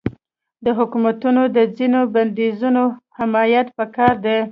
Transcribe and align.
د 0.65 0.67
حکومتونو 0.77 1.41
د 1.55 1.57
ځینو 1.75 2.01
بندیزونو 2.13 2.83
حمایت 3.17 3.67
پکار 3.77 4.13
دی. 4.25 4.39